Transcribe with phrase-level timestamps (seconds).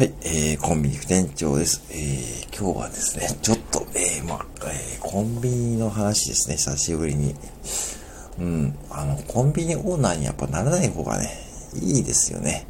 [0.00, 1.82] はい、えー、コンビニ副店長です。
[1.90, 7.34] えー、今日はですね、ちょっと、えー、まあ、えー、コンビニの話ですね、久しぶりに。
[8.38, 11.28] うん、あの、コンビニオーナーにやっぱならない方がね、
[11.74, 12.66] いいですよね。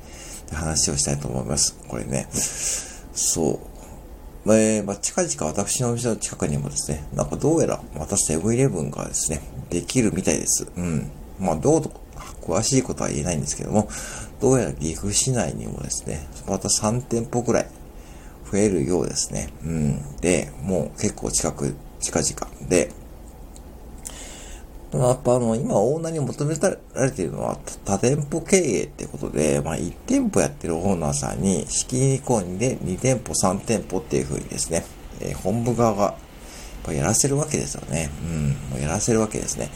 [0.53, 1.79] 話をしたいと思います。
[1.87, 2.27] これね。
[2.33, 3.61] そ
[4.45, 4.53] う。
[4.53, 10.67] えー、まあ、近々私のお店の近くにもですね、なんかどうやらまたセブンイレブンがですね、できるみたいです。
[10.77, 11.09] うん。
[11.39, 11.93] まあ、どうと、
[12.43, 13.89] 詳しいことは言えないんですけども、
[14.41, 17.67] どうやら岐阜市内にもですね、また3店舗くらい
[18.51, 19.53] 増えるようですね。
[19.65, 20.17] うん。
[20.21, 22.91] で、もう結構近く、近々で、
[24.93, 34.85] やっぱあの、今オーナーに求められているのは多店舗経営ってことで、まあ1店舗やってるオーナーさんに資金込んで2店舗3店舗っていう風にですね、
[35.21, 36.15] えー、本部側が
[36.89, 38.11] ややらせるわけですよね。
[38.25, 39.71] うん、もうやらせるわけですね。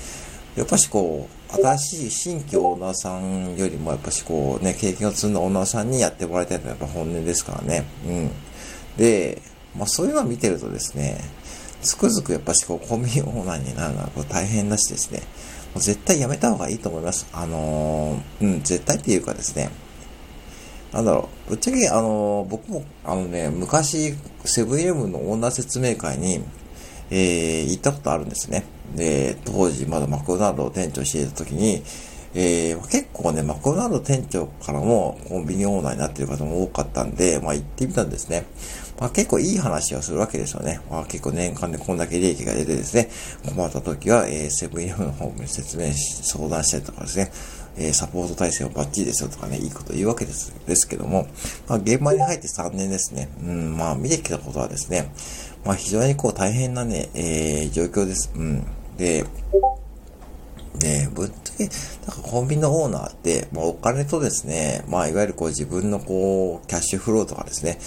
[0.57, 7.85] やっぱしこう、新しい新規オーナーさんよりも、やっぱしこうね、経験を積んだオーナーさんにやってもらいたいのはやっぱ本音ですからね。
[8.07, 8.31] うん。
[8.97, 9.43] で、
[9.77, 11.19] まあそういうのを見てるとですね、
[11.83, 15.20] つくづくやっぱしこうコンビニオーナーになるのはこう大変だしですね、
[15.75, 17.27] もう絶対やめた方がいいと思います。
[17.33, 19.71] あのー、うん、絶対っていうかですね、
[20.93, 26.45] なんだろう、ぶっちゃけあのー、僕もあのね、昔セブンイレブンのオーナー説明会に、
[27.11, 28.65] えー、行ったことあるんですね。
[28.95, 31.83] で、当時まだマクドナルドを店長していた時に、
[32.37, 38.45] えー、結構ね、マクドナルド店長からもコンビニオーナーになっている方も多かったんで、まあ行ってみたんですね。
[38.99, 40.81] まあ結構いい話をするわけですよね。
[40.91, 43.09] まあ結構年間でこんだけ利益が出てですね、
[43.49, 47.31] 困った時は、えー、セブンイレブンの方に説明し、相談したりとかですね、
[47.77, 51.29] えー、サポート体制をバッチリですよとかね、いいこと言うわけです、ですけども、
[51.69, 53.29] まあ現場に入って3年ですね。
[53.43, 55.12] うん、まあ見てきたことはですね、
[55.65, 58.33] まあ非常にこう大変なね、えー、状況です。
[58.34, 58.67] うん。
[58.97, 59.25] で、
[60.79, 61.71] で、ぶっちゃけ、な
[62.15, 67.79] んかコンビニのオーナーって、まあ、お金とですね、まあ、いわゆるこう自分のこう、キャッシュフローとかですね、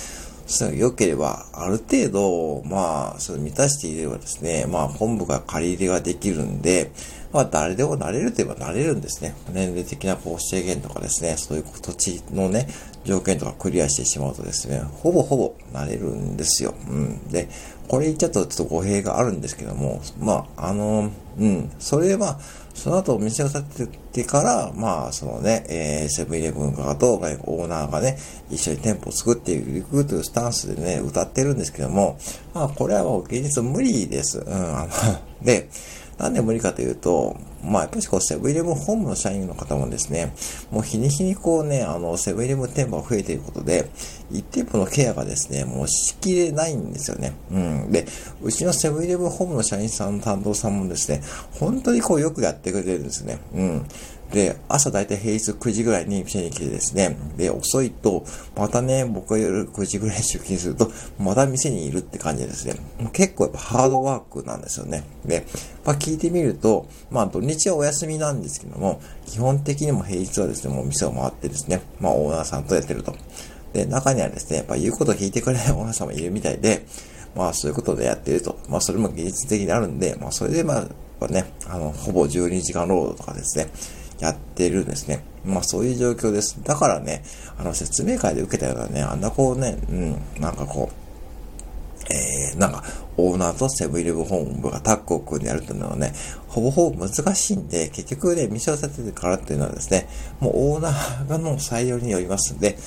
[0.48, 6.92] そういうの良ければ、ある程度、まあ、それ満たしていればですね、まあ、本部が借り入れができるんで、
[7.32, 9.36] まあ、誰でもなれるといえばなれるんですね。
[9.52, 12.68] 年齢的なこう制限とかですね、そういう土地のね、
[13.04, 16.74] 条件とかクリアしてしまうとですね、ほぼほぼなれるんですよ。
[16.90, 17.28] うん。
[17.30, 17.50] で、
[17.88, 22.40] これ言っちゃうとちょっと語弊があるんですけども、まあ、あの、うん、それは、
[22.74, 23.88] その後お店を建て
[24.22, 28.18] てから、まあ、そのね、えー、セブンイレブン側とオーナーがね、
[28.52, 32.20] 一緒に店舗を作っていくというスタンスでね、歌ってるんですけども、
[32.54, 34.40] まあ、これはもう現実無理です。
[34.40, 34.90] うん、あの、
[35.44, 35.70] で、
[36.18, 40.34] なんで無理かというと、まあ、やっぱりこう、セブンイレブンホームの社員の方もですね、
[40.72, 43.90] もう日に日にこうね、あの、セブンイレブン店舗が増えていることで、
[44.32, 47.34] 一店舗のケアがですね、もうしきれないんですよね。
[47.52, 47.92] うん。
[47.92, 48.06] で、
[48.42, 51.22] うちのセブンイレブンホームの社員さんの担当さんもですね、
[51.60, 53.40] 本当にこうよくやってくれてるんですね。
[53.54, 53.86] うん。
[54.32, 62.76] で、朝だいたい平日9時ぐらいに店に来てですね、で、遅いと、またね、僕が夜9時ぐらい出勤すると、また店にいるって感じですね、
[63.14, 65.04] 結構やっぱハードワークなんですよね。
[65.26, 65.46] で、
[65.86, 73.16] まあ聞いてみると、まあ土日はお休みなんですけども、基本的にも平日はですね、もう店を回ってですね、まあオーナーさんとやってると。
[73.74, 76.86] で、中にはですね、やっぱ言うことを聞いてくれない オーナーさんもいるみたいで、
[77.36, 78.58] まあそういうことでやってると。
[78.68, 80.88] まあそれも技術的にあるんで、まあそれでまあ、やっ
[81.20, 83.68] ぱね、あの、ほぼ12時間労働とかですね、
[84.20, 85.24] やってるんですね。
[85.46, 86.62] まあそういう状況です。
[86.64, 87.24] だからね、
[87.58, 91.08] あの説明会で受けたようなね、あんなこうね、うん、なんかこう、
[92.14, 92.84] えー、なんか、
[93.18, 96.14] オーナーとセブンイレブン本部がタッグを組んでやるというのはね、
[96.48, 100.08] ほぼほぼ難しいんで、結局ね、店を立ててからっていうのはですね、
[100.40, 102.78] もうオーナーがの採用によりますんで、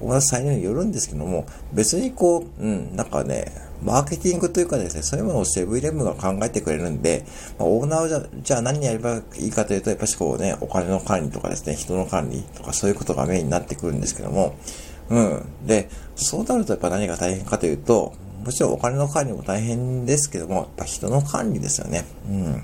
[0.00, 3.52] オーナー採用によるんですけども、別にこう、うん、なんかね、
[3.82, 7.24] マーケティングというかですね、そういうものをセブンイレブンが考えてくれるんで、
[7.58, 14.54] まあ、オーナーじゃじゃあ何やればいいかというと、やっぱしこうね、お金の管理とかですね、人の管理とかそういうことがメインになってくるんですけども、
[15.08, 15.66] うん。
[15.66, 18.12] で、そうなるとやっぱ何が大変かというと、
[18.44, 22.04] もちろんお金の管理も大変ですけども、やっぱ人の管理ですよね。
[22.28, 22.62] うん。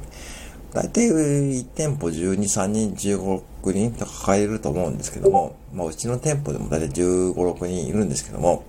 [0.77, 8.65] 大体1店舗12、3人、15、6人とか抱えると思うんですけども、まあうちの店舗でも大体15、6人いるんですけども、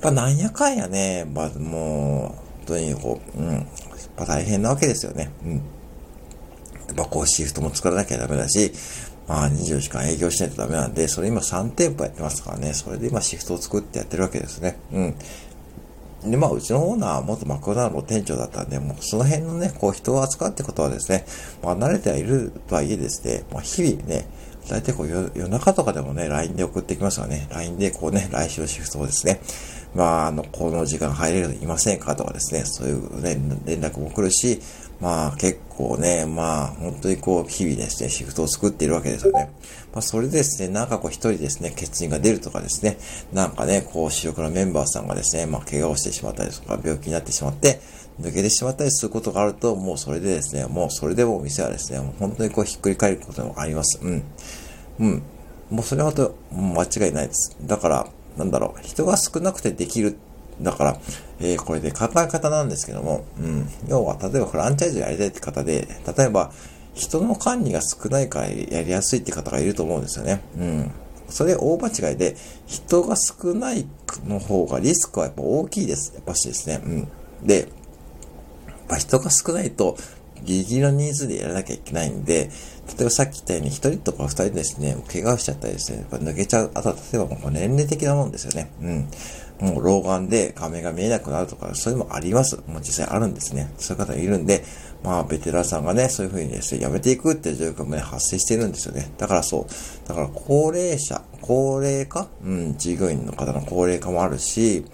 [0.00, 3.64] ぱなんやかんやね、まあもう、本当にこう、うん、やっ
[4.16, 5.30] ぱ大変なわけですよね。
[5.44, 5.54] うん。
[5.54, 5.60] や
[6.92, 8.72] っぱこうシフトも作らなきゃダメだし、
[9.28, 14.78] まあ24時間営業しないとダメなんで、それ今3店舗やってますからね、それで今シフトを作ってやってるわけですね。
[14.92, 15.14] うん。
[16.24, 21.26] で、まあ、うちのオーナーは元マクドナルド店長だったんで、もうその辺のね、こう人を扱うってことはですね、
[21.62, 24.26] まあ、慣れてはいるとはいえですね、まあ、日々ね、
[24.68, 29.40] 大体こう夜中とかでもね、LINE で送ってきますからね、LINE でこうね、来週シフトをですね、
[29.94, 34.60] まあ、あの、この時間入れるのいませんかとかですね、そういうね、連絡も来るし、
[35.00, 39.50] まあ結構ね、まあ本当にこう日々ですね、シフトを作っているわけですよね。
[39.92, 42.98] まあそれでですね、なんかこう一人ですね、欠員が出るとかですね、
[43.32, 47.80] なんかね、こう主力のメンバーさんがですね、まあ怪我をしてしまったりとか病気になってしまって、
[48.20, 53.98] 抜けてしまったりすることがあると、もうそれでですね、もうそれでもお店はですね、もう本当にこうひっくり返ることもあります。
[54.02, 54.22] うん。
[54.98, 55.22] うん。
[55.70, 57.56] もうそれはと間違いないです。
[57.62, 58.06] だから、
[58.36, 60.16] なんだろう、人が少なくてできる。
[60.60, 61.00] だから、
[61.40, 63.68] えー、これで考え方なんですけども、うん。
[63.88, 65.86] 要は、例えばフランチャイズやりたいって方で、
[66.16, 66.52] 例えば、
[66.94, 70.40] 人の管理が少ないからやりやすいって方がいると思うんですよね。
[70.56, 70.90] うん。
[71.28, 72.36] それ大間違いで、
[72.66, 73.86] 人が少ない
[74.26, 76.12] の方がリスクはやっぱ大きいです。
[76.14, 76.80] やっぱしですね。
[76.82, 77.08] うん。
[77.46, 77.66] で、やっ
[78.88, 79.96] ぱ人が少ないと、
[80.44, 82.50] ギリギリのニーズでやらなきゃいけないんで、
[82.86, 86.70] 例えばさっき言ったように、一人とか二人ですね、怪我をしちゃったりですね、やっぱ抜けちゃう。
[86.74, 88.70] あとは例えばもう年齢的なもんですよね。
[88.80, 89.08] うん。
[89.60, 92.56] もう老眼で画面が見えなくなるとか、そういうのもあります。
[92.66, 93.72] もう実際あるんですね。
[93.78, 94.64] そういう方いるんで、
[95.02, 99.10] まあ、ベテランさんがね、そういうふうにですね、やめていくっていう状況もね、発生してるんですよね。
[99.18, 100.08] だからそう。
[100.08, 102.28] だから高齢者、高齢化？
[102.44, 104.84] うん、従業員の方の高齢化もあるし、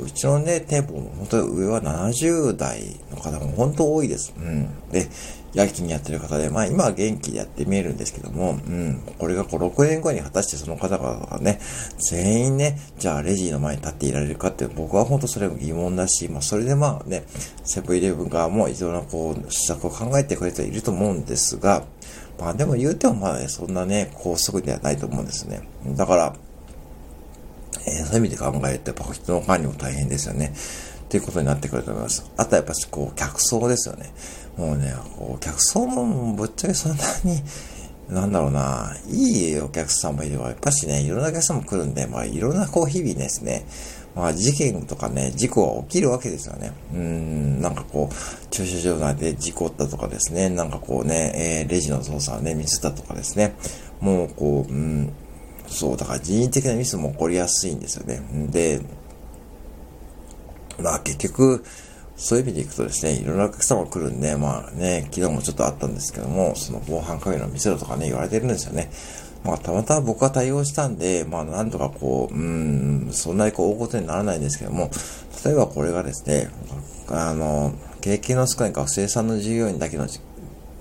[0.00, 4.34] うちのね、店舗も本当に上は70代の方も本当多いです。
[4.36, 4.68] うん。
[4.90, 5.08] で、
[5.54, 9.02] 夜勤やってる方で、まあ今は元気でやって見えるんですけども、うん。
[9.18, 11.60] これがこう6年後に果たしてその方々がね、
[11.98, 17.24] 全員ね、じゃあレジの前に立っていられるかって僕は本当それも疑問だし、まあそれでまあね、
[17.64, 21.84] セブンイレブン側もいろんなこう、施策を考えてくれていると思うんですが、
[22.40, 25.60] まあでも言うてもまだね、そんなね、高速ではないと思うんですね。
[25.84, 26.34] だから、
[27.86, 30.52] えー、そういう意味で考えると、やっぱ人の管理も大変ですよね。
[31.04, 32.24] っていうことになってくると思います。
[32.36, 34.12] あとはやっぱし、こう、客層ですよね。
[34.56, 37.42] もうね、こう、客層もぶっちゃけそんなに、
[38.08, 43.66] なんだろうな、いいお客さんもいれば、やっぱしね、いろんなお客さんも来るんで、まあ、いろんなこう、日々ですね、
[44.14, 46.72] まあ、事件とかね、事故が起きるわけですよね。
[46.92, 53.54] うん、なんかこう、駐車場内で事故ったとかですね、なんかこうね、えー、レジの操作をね、ミスったとかですね、
[54.00, 55.12] もうこう、うん、
[55.72, 58.22] そう、だから人為的なミスも起こりやすいんですよね。
[58.50, 58.80] で、
[60.80, 61.64] まあ結局、
[62.16, 68.90] そういう意味でいくとですね、いろんなお客様が来るんで、まあね、昨日もちょっとあったんですけども、その防犯カメラ見せろとかね、言われてるんですよね。
[69.44, 74.90] まあ、たまたま僕は対応したんで、まあ、なんとかこう、うん、そんなにこう、大ごとにならないんですけども、
[75.44, 76.48] 例えばこれがですね、
[77.08, 80.06] あの、経験の少ない学生さんの従業員だけの、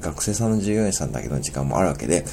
[0.01, 2.23] 学生さんの従業員さんだけの時間もあるわけで、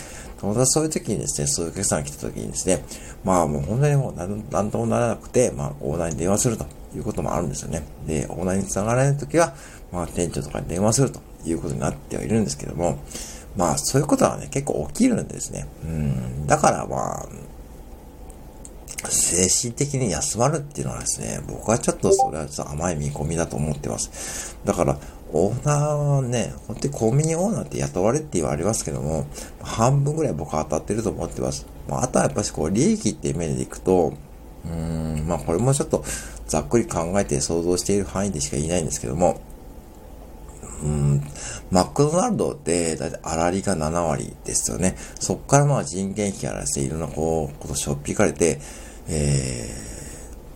[0.43, 2.85] またそういう時にですね、そういうお客さんが来た時にですね、
[3.25, 7.83] まあもう本当にもう何何ともならなくて、まあオーナーに電話するということもあるんですよね。
[8.07, 9.55] で、オーナーに繋がらない時は、
[9.93, 12.99] まあ店長とかに電話するということになってはいるんですけども、
[13.57, 15.67] まあそういうことはね、結構起きるんですね。
[15.85, 16.47] うん。
[16.47, 17.29] だからまあ、
[19.11, 24.57] 精神的に休まるっていうのはですね、僕はちょっとそれはちょっと甘い見込みだと思ってます。
[24.65, 24.99] だから、
[25.33, 29.27] オーナーはね、本当にコンビニオーナーって雇われって言われますけども、
[29.63, 31.67] 半分ぐらい僕は当たってると思ってます。
[31.89, 34.15] まあ、あとはやっぱしこう、利益っていう面でいくと、
[34.65, 36.05] うーん、まあこれもちょっと
[36.47, 39.41] ざっくり考えて想像している範囲でしか言えないんですけども、
[40.83, 41.23] うん、
[41.71, 44.97] マクドナルドってだいたい粗利が7割ですよね。
[45.19, 48.61] そこからまあ人件費からですね、いろんなこう、ことしょっぴかれて、
[49.09, 49.98] えー、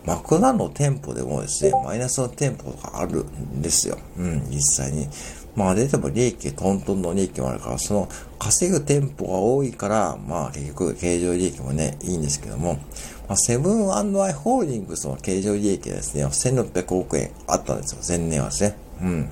[0.05, 3.97] マクドナルドの店舗でもですね、マイナスの店舗があるんですよ。
[4.17, 5.07] うん、実際に。
[5.55, 8.09] まあ出ても利益、トントンの利益もあるから、その
[8.39, 12.79] 稼ぐ店舗が多いから、まあ結局経常利益もね、いいんですけども、
[13.27, 18.75] まあ、セブンアイ・ホールディングスの経常利益はですね、1600億円あったんですよ、前年はですね。
[19.01, 19.29] うん。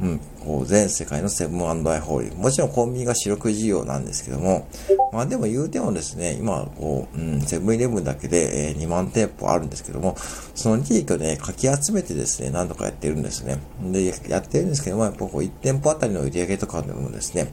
[0.00, 0.06] う
[0.62, 2.42] ん、全世界のセブンアイ・ホールディング。
[2.44, 4.66] もちろんコンビニが主力事業なんですけども、
[5.12, 10.16] まあでも言うてもですね、今、こう、うん、セブンイレブンだけで、えー、2万店舗あるんですけども、
[10.54, 13.58] その利益をね、かき集めてですね、何度かやってるんですね。
[13.82, 17.52] で、やってるんですけども、やっぱこう1店舗あたりの売り上げとかでもですね、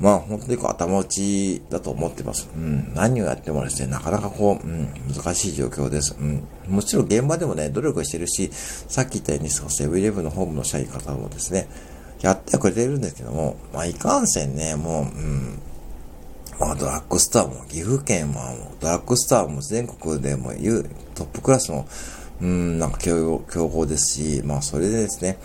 [0.00, 2.48] まあ本当にこう頭打ちだと思ってます。
[2.54, 2.92] うん。
[2.94, 6.16] 何をやってもですね、なかなかこう、うん、難しい状況です。
[6.18, 6.46] うん。
[6.68, 11.68] もちろん現場でもね、努力してるし、さっき言ったように、セブンイレブンのホームの社員方もですね、
[12.20, 15.58] やってはくれてるんですけども、まあいかんせんね、もう、うん、
[16.58, 21.86] まあ、ドラッグストアも、岐阜県はもドラッグストアも全国でも言うトップクラスの、
[22.40, 25.38] うん、なんか競合ですし、まあ、それでですね、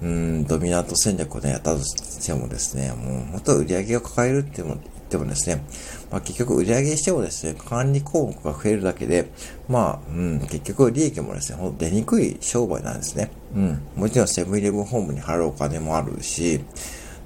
[0.00, 5.64] うん、ドミナント戦略をね、やったとしてもですね、もう、本当売り上げを抱えるっても、言ってもですね、
[6.10, 9.30] まあ、結局売り上げしてもですね、管理項目が増えるだけで、
[9.68, 13.30] まあ、うん、結局利益もですね、ほんと出にくい商売なんですね。
[13.54, 13.82] うん。
[13.96, 16.60] もちろんセブンイレブンホームに払うお金もあるし、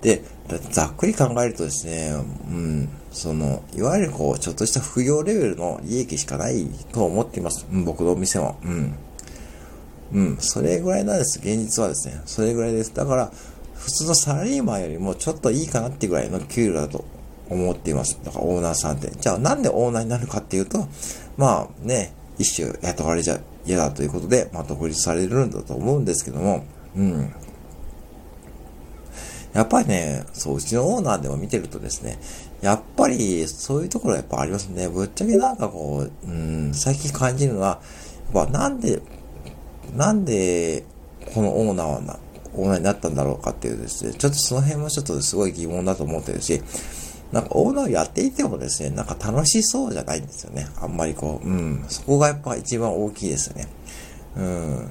[0.00, 0.22] で、
[0.70, 2.14] ざっくり考えるとですね、
[2.48, 7.66] うん、その、いわゆるこう、ちょっとした副業レベルの利益しかないと思っています。
[7.70, 8.54] うん、僕のお店は。
[8.64, 8.94] うん。
[10.12, 11.38] うん、それぐらいなんです。
[11.38, 12.20] 現実はですね。
[12.26, 12.94] それぐらいです。
[12.94, 13.32] だから、
[13.74, 17.04] 普通のサラリーマンよりもちょっといいかなってぐらいの給料だと
[17.50, 18.18] 思っています。
[18.22, 19.10] だからオーナーさんって。
[19.10, 20.86] じゃあなんでオーナーになるかっていうと、
[21.36, 26.64] まあね、一種雇われちゃ嫌だということで、まあ独立されるんだと思うんですけども、
[26.96, 27.34] うん。
[29.52, 32.18] やっぱりね、そう、うちのオーナーでも見てるとですね、
[32.62, 34.88] やっぱりそういうところやっぱありますね。
[34.88, 37.80] ぶっちゃけなんかこう、うん、最近感じるのは、
[38.32, 39.02] やっぱなんで、
[39.96, 40.84] なんで、
[41.34, 42.18] このオーナーはな、
[42.54, 46.62] オーナーになったんだろうかっていうですね、ちょっとその辺もちょっとすごい疑問だと思ってるし、
[47.32, 50.68] なんかオーナーをやっていてもですね、なんか楽しそうじゃないんですよね。
[50.80, 53.68] あんまりこう、うん、そこがやっぱ一番大きいですよね。
[54.36, 54.88] うん。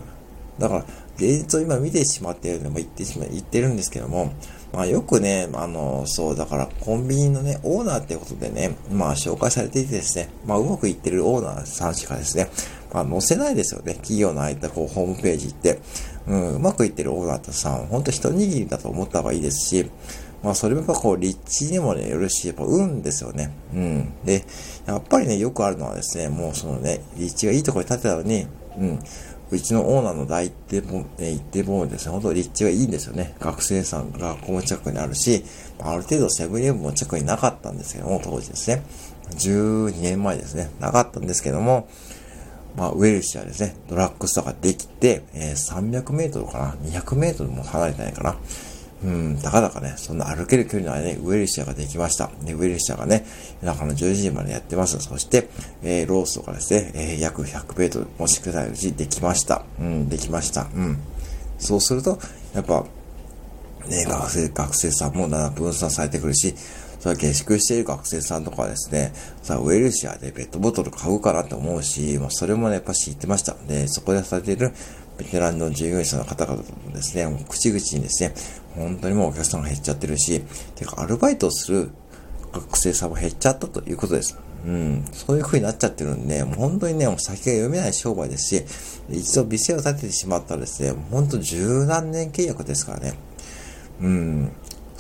[0.58, 4.34] だから、現実を今見てしまっているのも言ってしま、言ってるんですけども、
[4.74, 12.50] まあよくね、あの、そう、だからコンビニのね、オーナーってことでね、まあ紹介されていてですね、まあうまくいってるオーナーさんしかですね、
[12.94, 13.96] まあ載せないですよね。
[13.96, 15.80] 企業の間、こう、ホームページって。
[16.28, 19.90] うん、うまくいってるオーナーさん、ほんと一握りだと思った方がいいですし、
[20.44, 23.52] まあそれもやっぱこう、立地にもね、よるし、やっぱ運ですよね。
[23.74, 24.14] うん。
[24.24, 24.44] で、
[24.86, 29.00] やっぱりね、よくあるのはですね、もうそのね、立地がいいところに建てたのに、うん。
[29.52, 33.36] うちのオーナーの第一店舗、え一店舗もですね、本当立地がいいんですよね。
[33.40, 35.44] 学生さんがこの近くにあるし、
[35.80, 38.82] ある程度セブンイレブンも近くになかったんですけども、当時ですね。
[39.32, 40.70] 12年前ですね。
[40.80, 41.90] なかったんですけども、
[42.76, 48.38] まあ、ウェルシアですね、ドラッグストアができて、えー、300メートルかな ?200 メートルも離れてないかな？
[49.04, 52.30] うん、たかだかね、そんな歩ける距離の間にウェルシアができました。
[52.44, 53.26] で、ウェルシアがね、
[53.64, 55.00] 中の10時までやってます。
[55.00, 55.50] そして、
[55.82, 59.66] えー、ロースとかですね、えー、約100メートルもしくないうちできました。
[59.80, 60.68] うん、できました。
[60.76, 61.00] うん。
[61.58, 62.20] そうすると、
[62.54, 62.86] やっぱ、
[63.88, 66.54] ね、学生、学生さんもだんだん分散されてくるし、
[67.02, 73.56] それは下宿している学生さんとかはですね、さあ、ウェルシアでペットボトル買うかなって思うし、まあ、それもね、やっぱ知ってました。
[73.68, 74.72] で、そこでされている
[75.18, 78.36] ベテランの従業員さんの方々とですね、もう口々にですね、
[78.76, 80.44] 本当にもうお客さんが減っちゃってるし、
[80.76, 81.90] てか、アルバイトをする
[82.54, 84.38] 学生さんも減っちゃったということです。
[84.66, 85.04] うん。
[85.12, 88.64] そういう風になっちゃってるんで、もう本当にね、もう先が読めない商売ですし、
[89.10, 93.14] 一度店を立ててしまったらですね、本当十何年契約ですからね。
[94.02, 94.52] うん。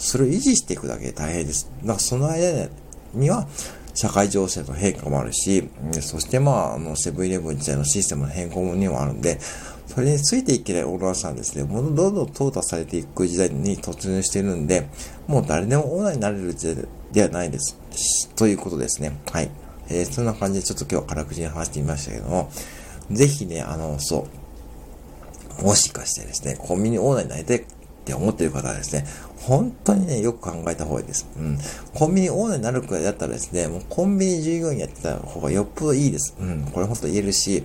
[0.02, 1.72] それを維持していくだけで大変です。
[1.82, 2.70] だからその間
[3.14, 3.48] には、
[3.94, 5.70] 社会情勢の変化もあるし、
[6.02, 9.38] そしてまあ、あの、セブンイレブン自体のシステムの変更にもあるんで、
[9.88, 14.88] それについていけないオーナーさんですね、もうどんどん淘汰されていく時代に突入しているんで、
[15.28, 17.78] もう誰でもオーナーになれる時代ではないです。
[18.36, 19.20] ということですね。
[19.32, 19.52] はい。
[19.90, 22.50] えー、そんな感じでちょっと今日は辛口に話してみましたけども、
[23.12, 24.28] ぜひね、あの、そ
[25.60, 27.66] う、もしかしてですね、コンビニオーナーになりたいっ
[28.06, 29.06] て思ってる方はですね、
[29.42, 31.28] 本当にね、よく考えた方がいいです。
[31.38, 31.58] うん。
[31.94, 36.36] コンビニオーナーになるくらいだったらですね、もうコンビニ従業員やってた方がよっぽどいいです。
[36.40, 36.70] うん。
[36.72, 37.64] これ本当言えるし、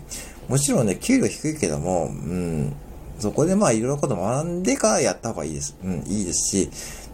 [0.49, 2.73] もちろんね、給料低いけども、うん。
[3.19, 5.77] そこでまあいろいろこと学んでからやった方がいいです。
[5.83, 6.71] うん、いいですし、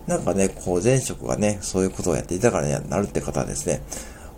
[0.06, 3.82] なんかね、こう前職がね、そういうことをやっていたからね、なるって方はですね、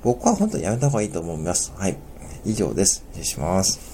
[0.03, 1.73] 僕は本当にやめた方がいいと思います。
[1.77, 1.97] はい。
[2.45, 3.05] 以上です。
[3.13, 3.94] 失礼します。